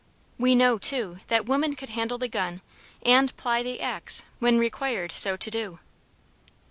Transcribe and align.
We 0.39 0.55
know 0.55 0.79
too 0.79 1.19
that 1.27 1.45
woman 1.45 1.75
could 1.75 1.89
handle 1.89 2.17
the 2.17 2.27
gun 2.27 2.63
and 3.03 3.37
ply 3.37 3.61
the 3.61 3.79
axe 3.79 4.23
when 4.39 4.57
required 4.57 5.11
so 5.11 5.37
to 5.37 5.51
do. 5.51 5.79